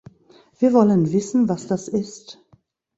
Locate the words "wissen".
1.11-1.47